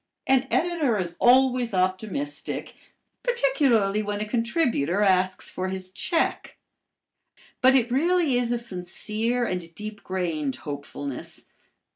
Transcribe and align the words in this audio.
An 0.25 0.47
editor 0.49 0.97
is 0.97 1.15
always 1.19 1.75
optimistic, 1.75 2.73
particularly 3.21 4.01
when 4.01 4.19
a 4.19 4.25
contributor 4.25 5.01
asks 5.03 5.47
for 5.51 5.67
his 5.67 5.91
check. 5.91 6.57
But 7.61 7.75
it 7.75 7.91
really 7.91 8.35
is 8.35 8.51
a 8.51 8.57
sincere 8.57 9.45
and 9.45 9.75
deep 9.75 10.03
grained 10.03 10.55
hopefulness. 10.55 11.45